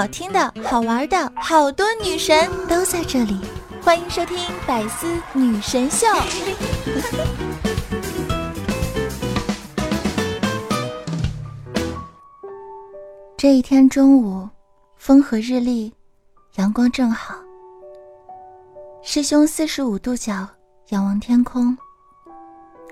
[0.00, 3.38] 好听的、好玩的，好多女神都在这里，
[3.82, 6.06] 欢迎收听《百思女神秀》。
[13.36, 14.48] 这一天中午，
[14.96, 15.92] 风和日丽，
[16.54, 17.34] 阳光正好。
[19.02, 20.48] 师兄四十五度角
[20.88, 21.76] 仰望天空，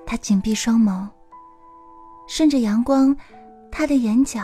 [0.04, 1.08] 他紧闭双眸，
[2.28, 3.16] 顺着阳光，
[3.72, 4.42] 他的眼角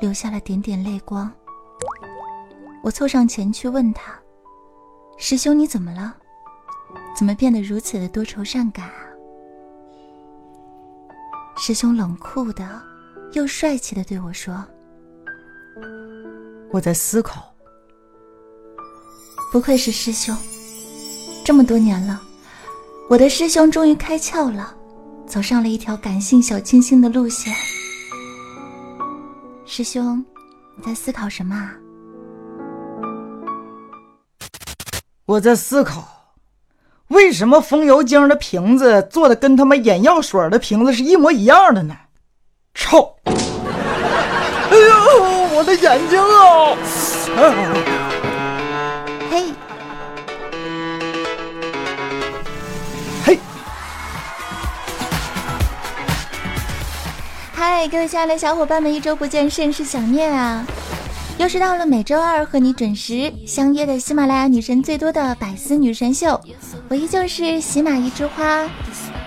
[0.00, 1.32] 流下了点点泪光。
[2.88, 4.18] 我凑上前去问他
[5.20, 6.16] ：“师兄，你怎么了？
[7.14, 9.04] 怎么变得如此的多愁善感啊？”
[11.54, 12.80] 师兄冷酷的，
[13.32, 14.64] 又帅气的对我说
[16.72, 17.52] ：“我在思考。”
[19.52, 20.34] 不愧是师兄，
[21.44, 22.18] 这么多年了，
[23.10, 24.74] 我的师兄终于开窍了，
[25.26, 27.54] 走上了一条感性小清新的路线。
[29.66, 30.24] 师兄，
[30.74, 31.76] 你在思考什么啊？
[35.28, 36.32] 我在思考，
[37.08, 41.94] 为什么风油精的瓶子做的跟他妈眼药水的瓶子是一模一样的呢？
[42.72, 43.14] 臭！
[43.26, 43.34] 哎
[44.70, 46.74] 呦，我的眼睛啊！
[49.30, 49.52] 嘿，
[53.26, 53.38] 嘿，
[57.52, 60.64] 嗨，各位亲爱的小伙伴们，一周不见，甚是想念啊！
[61.38, 66.38] 又是到了每周二和你准时相约的喜马拉雅女神最多的百思女神秀，
[66.88, 68.68] 我依旧是喜马一枝花，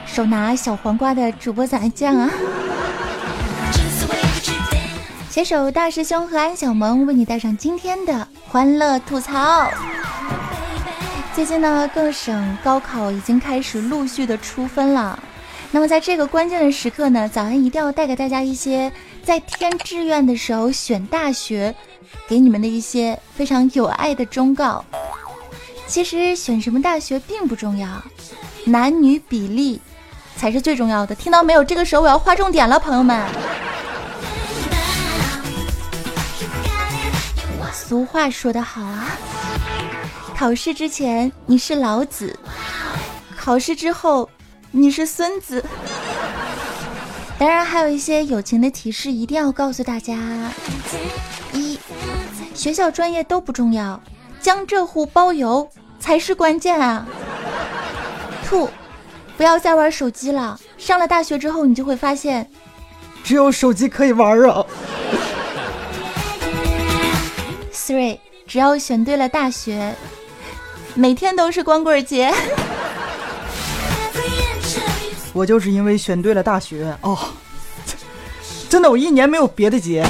[0.06, 2.30] 手拿小黄瓜的主播咱酱啊！
[5.30, 9.72] 携手大师兄和安小萌为你带上今天的欢乐吐槽。
[11.34, 15.18] 最近呢，各省高考已经开始陆续的出分了。
[15.72, 18.92] 那么在这个关键的时刻呢，早安一定要带给大家一些
[19.24, 21.74] 在填志愿的时候选大学，
[22.28, 24.84] 给你们的一些非常有爱的忠告。
[25.88, 27.88] 其实选什么大学并不重要，
[28.66, 29.82] 男女比例
[30.36, 31.14] 才是最重要的。
[31.14, 31.64] 听到没有？
[31.64, 33.28] 这个时候我要划重点了，朋友们。
[37.74, 39.18] 俗话说得好啊，
[40.38, 42.38] 考试之前你是老子，
[43.38, 44.30] 考试之后。
[44.74, 45.62] 你是孙子，
[47.42, 50.14] 当然还有一些友情的提示，一定要告诉大家：
[51.54, 51.76] 一，
[52.54, 54.00] 学校专业都不重要，
[54.40, 55.68] 江浙沪包邮
[56.00, 57.04] 才是关键啊
[58.48, 58.70] ！two，
[59.38, 62.48] 不要再玩手机了，上了大学之后，你就会发现，
[63.24, 64.64] 只有手机可以玩啊
[67.74, 69.96] ！three，只要选对了大学，
[70.94, 72.32] 每天都是光棍节。
[75.34, 77.18] 我就是因为选对了大学哦，
[78.70, 80.06] 真的，我一年没有别的节。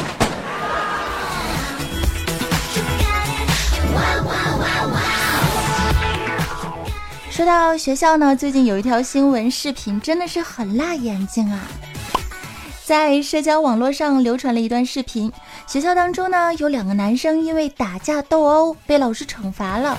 [7.30, 11.60] 说到学校呢，最近有一条新闻视频真的是很辣眼睛啊！
[12.84, 15.32] 在社交网络上流传了一段视频，
[15.66, 19.98] 学校当中呢有两个男生因为打架斗殴被老师惩罚了。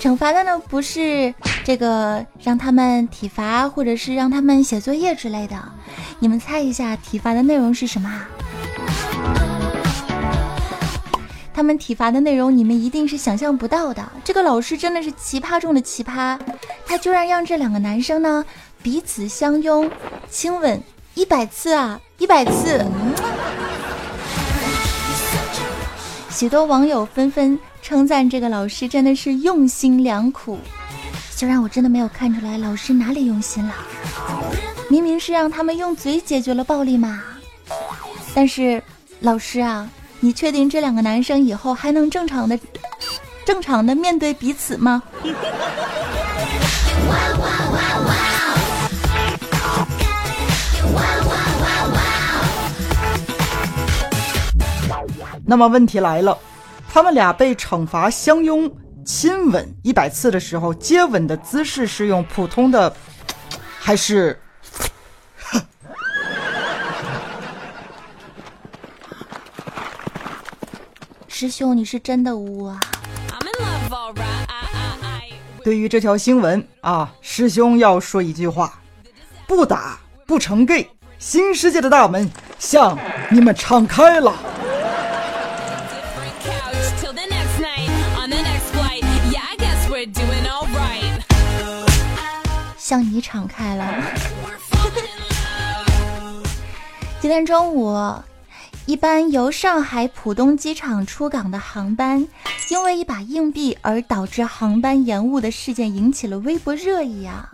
[0.00, 1.32] 惩罚的呢不是
[1.68, 5.54] 这个让他们体罚，或者是让他们写作业之类的。
[6.18, 8.10] 你们猜一下体罚的内容是什么？
[11.52, 14.02] 他们体罚的内容你们一定是想象不到的。
[14.24, 16.38] 这个老师真的是奇葩中的奇葩，
[16.86, 18.42] 他居然让这两个男生呢
[18.82, 19.90] 彼此相拥、
[20.30, 22.82] 亲吻一百次啊，一百次！
[26.30, 27.58] 许多网友纷纷。
[27.80, 30.58] 称赞这个老师真的是用心良苦，
[31.38, 33.72] 虽然我真的没有看出来老师哪里用心了，
[34.90, 37.22] 明明是让他们用嘴解决了暴力嘛。
[38.34, 38.82] 但是
[39.20, 39.88] 老师啊，
[40.18, 42.58] 你确定这两个男生以后还能正常的、
[43.46, 45.00] 正常的面对彼此吗？
[55.46, 56.36] 那么问题来了。
[56.92, 58.68] 他们俩被惩罚相拥
[59.08, 62.94] 亲吻一百次的时候，接吻的姿势是用普通的，
[63.80, 64.38] 还是？
[71.26, 72.78] 师兄，你是真的污啊！
[75.64, 78.78] 对于这条新闻啊，师兄要说一句话：
[79.46, 80.86] 不打不成 gay，
[81.18, 82.98] 新世界的大门向
[83.30, 84.34] 你们敞开了。
[92.88, 94.02] 向你敞开了。
[97.20, 97.94] 今天中午，
[98.86, 102.26] 一班由上海浦东机场出港的航班，
[102.70, 107.52] 因为一把硬币而导致航班延误的事件引起了微博热议啊。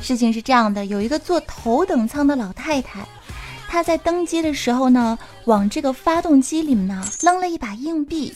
[0.00, 3.06] 事情是这样的，有一个坐头等舱的老太太，
[3.68, 8.34] 她在登机的时候呢，往这个发动机里面呢扔了一把硬币，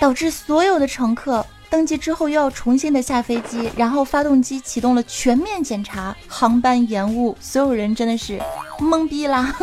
[0.00, 8.38] 导致所有的乘客登机之后又要重新的下飞机，然后发动机启动了全面检查，航班延误，所有人真的是
[8.78, 9.54] 懵逼啦。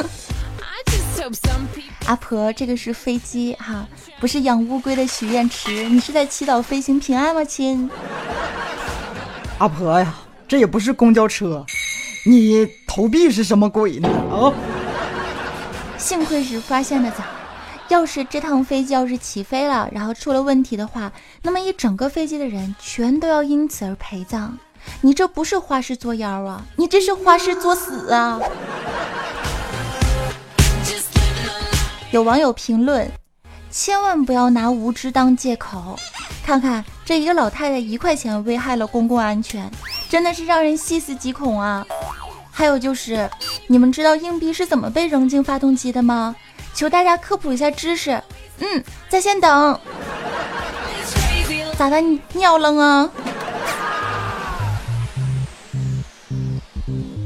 [2.07, 3.87] 阿婆，这个是飞机哈，
[4.19, 5.87] 不是养乌龟的许愿池。
[5.87, 7.87] 你是在祈祷飞行平安吗，亲？
[9.59, 10.11] 阿婆呀，
[10.47, 11.63] 这也不是公交车，
[12.25, 14.09] 你投币是什么鬼呢？
[14.31, 14.51] 啊！
[15.99, 17.17] 幸亏是发现的早，
[17.89, 24.57] 要是这趟飞机要是起飞了，然后出了问题的话，那么一整个飞机的人全都要因此而陪葬。
[25.01, 28.39] 你这不是花式作妖啊，你这是花式作死啊！
[32.11, 33.11] 有网友评论：
[33.71, 35.97] 千万不要拿无知当借口。
[36.45, 39.69] 看看这一个老太太一块钱危害了公共安全，
[40.07, 41.85] 真的是让人细思极恐啊！
[42.51, 43.29] 还有就是，
[43.67, 46.35] 你们知道硬币是怎么被扔进发动机的吗？
[46.79, 48.11] 求大家科普一下知识。
[48.59, 49.77] 嗯，在线等。
[51.77, 51.99] 咋的？
[51.99, 53.09] 你要扔啊？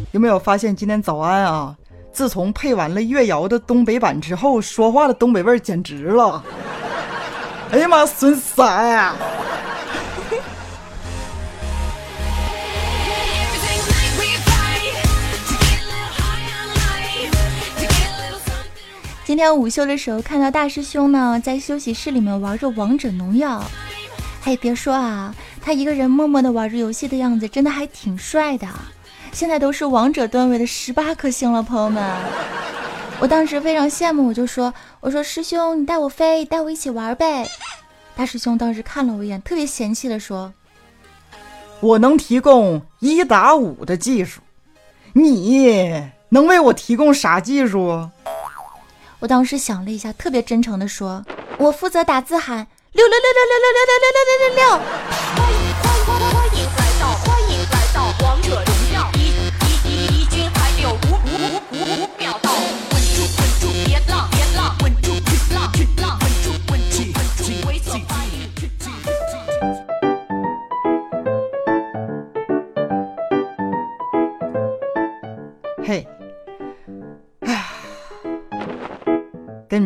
[0.10, 1.76] 有没有发现今天早安啊？
[2.12, 6.44] 自从配完了月瑶的东北版之后，说话的东北味儿简直了！
[7.70, 9.16] 哎呀妈，损色、啊！
[19.34, 23.64] 今天午休的时候，看到大师兄呢在休息室里面玩着王者农药。
[24.44, 28.68] 嘿，别说啊，他一个人默默的玩着游戏的样子，真的还挺帅的。
[29.32, 32.16] 现在都是王者段位的十八颗星了，朋友们，
[33.20, 34.72] 我当时非常羡慕，我就说
[35.02, 37.50] ：“我说师兄，你带我飞，带我一起玩呗。”
[38.16, 40.54] 大师兄当时看了我一眼，特别嫌弃的说
[41.82, 44.42] ：“我能提供一打五的技术，
[45.14, 45.90] 你
[46.30, 48.08] 能为我提供啥技术？”
[49.24, 51.26] 我当时想了一下，特别真诚的说
[51.58, 54.84] ：“我负责打字喊六六六六六六六六六六六六。”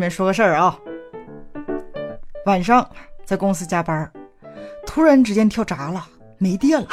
[0.08, 0.78] 们说个事儿啊，
[2.46, 2.88] 晚上
[3.26, 4.10] 在公司加班，
[4.86, 6.02] 突然之间跳闸了，
[6.38, 6.88] 没电了。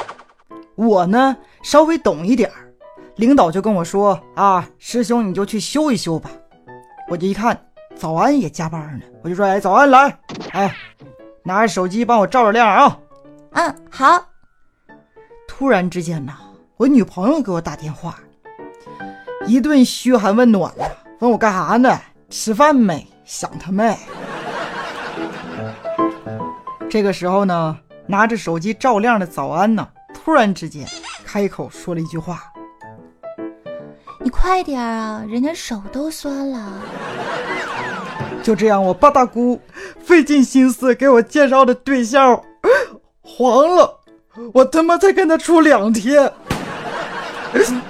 [0.75, 2.73] 我呢稍微懂一点儿，
[3.15, 6.29] 领导就跟我说啊，师兄你就去修一修吧。
[7.07, 7.57] 我就一看，
[7.95, 10.19] 早安也加班呢，我就说，哎，早安来，
[10.51, 10.75] 哎，
[11.41, 13.00] 拿着手机帮我照着亮啊。
[13.51, 14.25] 嗯，好。
[15.47, 16.33] 突然之间呢，
[16.75, 18.19] 我女朋友给我打电话。
[19.47, 21.97] 一顿嘘寒问暖的，问我干啥呢？
[22.37, 23.07] 吃饭没？
[23.23, 23.97] 想他妹？
[26.89, 30.85] 这个时候呢，拿着手机照亮的早安呢，突然之间
[31.23, 32.43] 开口说了一句话
[34.21, 36.73] ：“你快点啊，人家手都酸了。”
[38.43, 39.59] 就这样，我八大姑
[40.03, 42.44] 费尽心思给我介绍的对象
[43.21, 44.01] 黄了，
[44.54, 46.31] 我他妈才跟他处两天。
[47.54, 47.81] 分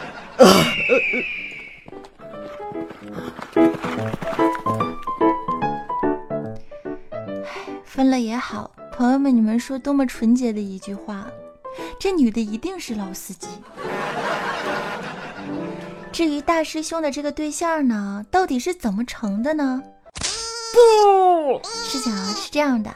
[8.16, 11.28] 了也好，朋友们，你们说多么纯洁的一句话，
[12.00, 13.46] 这女的一定是老司机。
[16.14, 19.84] 至于大师兄的这个对象呢，到底是怎么成的呢？
[20.72, 22.96] 不，事情啊是这样的，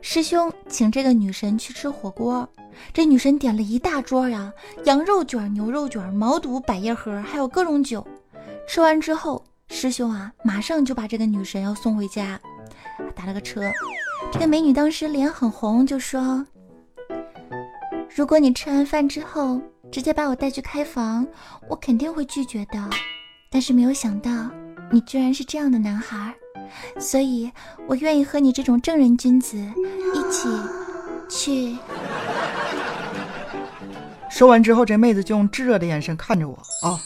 [0.00, 2.48] 师兄请这个女神去吃火锅，
[2.92, 4.52] 这女神点了一大桌呀，
[4.84, 8.06] 羊肉卷、牛肉卷、毛肚、百叶盒，还有各种酒。
[8.68, 12.40] 吃完之后，师兄啊马上就把这个女神要送回家。
[13.14, 13.62] 打了个车，
[14.32, 16.44] 这个美女当时脸很红，就说
[18.14, 19.60] ：“如果你吃完饭之后
[19.90, 21.26] 直接把我带去开房，
[21.68, 22.78] 我肯定会拒绝的。
[23.50, 24.30] 但是没有想到
[24.90, 26.34] 你居然是这样的男孩，
[26.98, 27.50] 所以
[27.86, 30.48] 我愿意和你这种正人君子一起
[31.28, 31.76] 去。”
[34.28, 37.00] 说完之后，这妹子就用炙热的眼神看着我啊！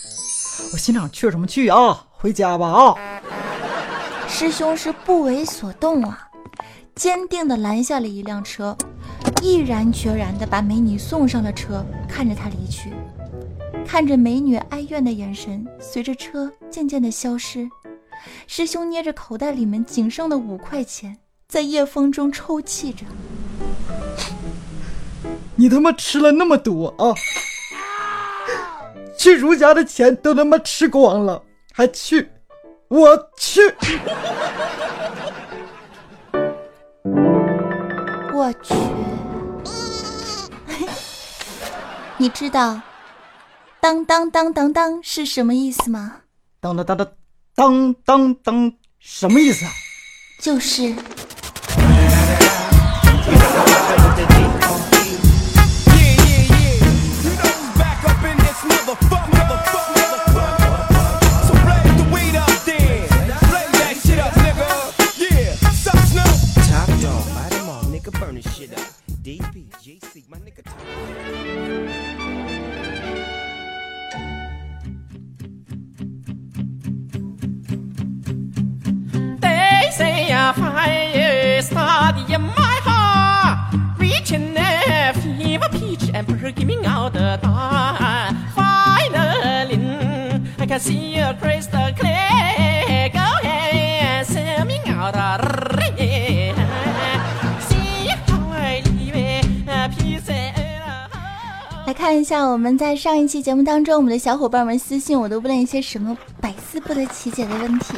[0.72, 2.06] 我心想：去什么去啊？
[2.10, 2.94] 回家吧啊！
[4.32, 6.30] 师兄是不为所动啊，
[6.94, 8.74] 坚定地拦下了一辆车，
[9.42, 12.94] 毅然决然地把美女送上了车，看着她离去，
[13.84, 17.68] 看着美女哀怨的眼神随着车渐渐地消失，
[18.46, 23.04] 师兄捏着口袋里面仅剩的五块钱，在夜风中抽泣着。
[25.56, 27.12] 你他妈吃了那么多啊！
[29.18, 32.30] 去儒家的钱都他妈吃光了，还去？
[32.90, 33.60] 我去！
[38.34, 38.74] 我去！
[42.18, 42.80] 你知道
[43.80, 46.22] “当当当当当”是什么意思吗？
[46.60, 47.06] 当当当当
[47.54, 49.70] 当当当，什么意思啊？
[50.42, 50.92] 就是。
[69.30, 70.74] DP, JC, my nigga Tom.
[79.38, 87.12] They say a fire started in my heart, reaching a fever pitch and bringing out
[87.12, 88.34] the dark.
[88.56, 89.78] Finally,
[90.58, 91.09] I can see.
[101.90, 107.94] 来看一下，我们在上一期节目当中，我们的小伙伴们私信我都问了一些什么百思不得其解的问题。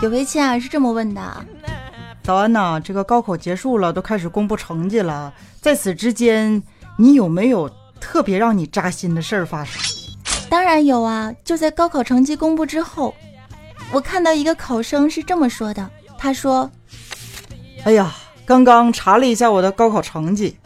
[0.00, 1.20] 有位亲啊是这么问的：
[2.22, 6.62] 早安呐，这个高考结束了，都开始公布成绩了，在此之间，
[6.96, 7.68] 你有没有
[8.00, 9.82] 特别让你扎心的事儿发生？
[10.48, 11.34] 当然有啊！
[11.42, 13.12] 就在高考成绩公布之后，
[13.90, 16.70] 我看到一个考生是这么说的：“他说，
[17.82, 18.14] 哎呀，
[18.46, 20.56] 刚刚查了一下我的高考成绩，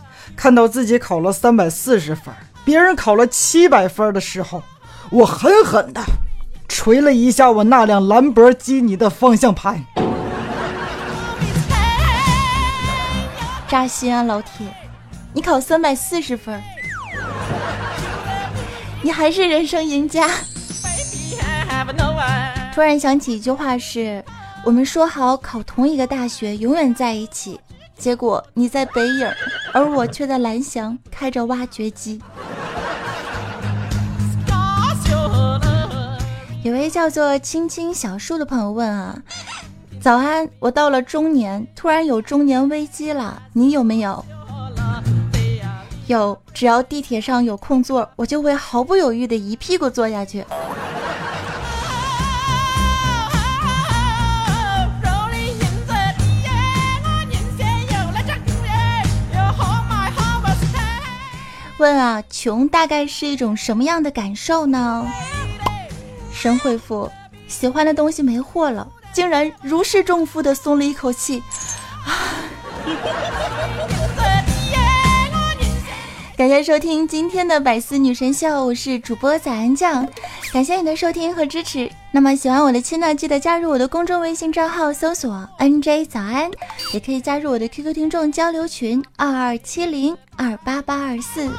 [0.42, 2.34] 看到自己考了三百四十分，
[2.64, 4.61] 别人考了七百分的时候，
[5.08, 6.02] 我狠狠的
[6.68, 9.80] 捶了一下我那辆兰博基尼的方向盘。
[13.68, 14.66] 扎心啊，老铁！
[15.32, 16.61] 你考三百四十分。”
[19.00, 20.28] 你还是人生赢家。
[22.75, 24.25] 突然想起一句话是：
[24.64, 27.61] 我们说好考同一个大学，永远在一起。
[27.96, 29.30] 结果你在北影，
[29.74, 32.20] 而我却在蓝翔开着挖掘机。
[36.62, 39.18] 有位叫做青青小树的朋友问啊：
[40.00, 44.24] 早安，我到了中年，突然有中年危机了，你有没有？
[46.06, 50.44] 有，只要地铁上有空座，我就会毫不犹豫的一屁股坐下去。
[61.82, 65.04] 问啊，穷大概是一种什么样的感受呢？
[66.32, 67.10] 神回复：
[67.48, 71.42] 喜欢的东西没货了，竟然如释重负的松了一口气。
[76.38, 80.06] 感谢收听今天的百思女神秀，我是主播早安酱，
[80.52, 81.90] 感谢你的收听和支持。
[82.11, 86.50] 那么喜欢我的亲呢，记得加入我的公众微信账号，搜索 NJ 早安，
[86.92, 91.50] 也可以加入我的 QQ 听众交流群二二七零二八八二四。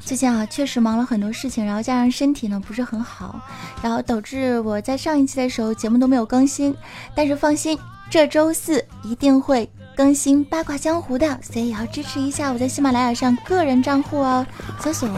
[0.00, 3.38] 最近啊，确实忙了很多事情，然后加上身体呢不是很好，
[3.82, 6.74] 然后导致我在上一期的时候节目都没有更新。
[7.14, 9.68] 但是放心，这周四一定会。
[9.98, 14.46] 更新八卦江湖的，所以也要支持一下我在喜马拉雅上个人账户哦，
[14.78, 15.08] 搜索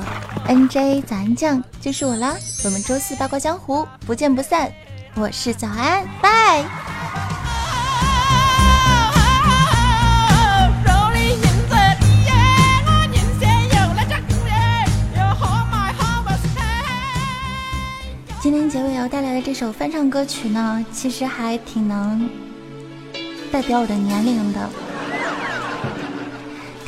[0.48, 2.34] NJ 早安酱就是我啦。
[2.64, 4.72] 我们周四八卦江湖不见不散，
[5.16, 6.64] 我是早安，拜。
[18.40, 22.49] 今天结尾要带来的这首翻唱歌曲呢，其实还挺能。
[23.52, 24.70] 代表我的年龄的，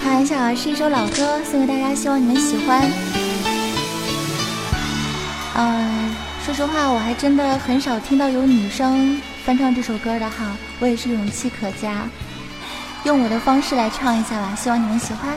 [0.01, 2.89] 开玩笑啊，是一首老歌，送给大家，希望你们喜欢。
[5.57, 6.15] 嗯，
[6.45, 12.09] 说实话，我还真的很少听到有女生翻唱这首歌的哈，我也是勇气可嘉，
[13.05, 15.37] 用我的方式来唱一下吧，希望你们喜欢。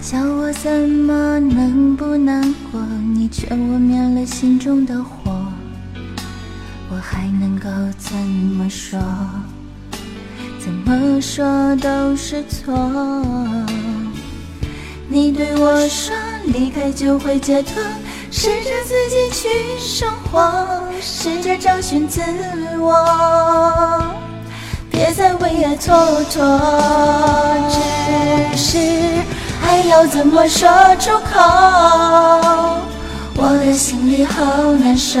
[0.00, 2.80] 叫我怎么能不难过，
[3.14, 5.43] 你却我灭了心中的火。
[7.06, 7.68] 还能够
[7.98, 8.98] 怎么说？
[10.58, 12.74] 怎么说都是错。
[15.06, 17.74] 你对我说离开就会解脱，
[18.30, 20.50] 试着自己去生活，
[21.02, 22.22] 试着找寻自
[22.78, 24.02] 我，
[24.90, 26.40] 别再为爱蹉跎。
[27.68, 28.78] 只是
[29.62, 30.66] 爱要怎么说
[30.98, 31.38] 出口？
[33.36, 35.20] 我的心里好难受。